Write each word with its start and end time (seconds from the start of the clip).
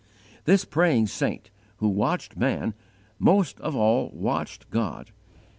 This 0.45 0.65
praying 0.65 1.05
saint, 1.09 1.51
who 1.77 1.87
watched 1.87 2.35
man, 2.35 2.73
most 3.19 3.59
of 3.59 3.75
all 3.75 4.09
watched 4.15 4.71
God. 4.71 5.11